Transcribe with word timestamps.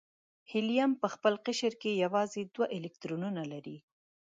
هیلیم 0.51 0.91
په 1.01 1.07
خپل 1.13 1.33
قشر 1.45 1.73
کې 1.81 1.99
یوازې 2.03 2.41
دوه 2.53 2.65
الکترونونه 2.77 3.41
لري. 3.51 3.77